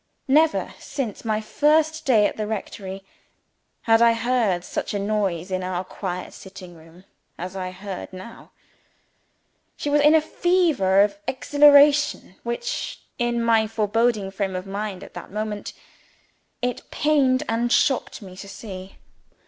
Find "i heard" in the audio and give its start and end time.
4.01-4.63, 7.55-8.11